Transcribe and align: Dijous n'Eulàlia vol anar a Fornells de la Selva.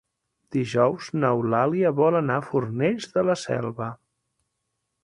Dijous 0.55 1.09
n'Eulàlia 1.17 1.91
vol 2.01 2.17
anar 2.21 2.41
a 2.43 2.47
Fornells 2.49 3.09
de 3.19 3.29
la 3.31 3.39
Selva. 3.45 3.93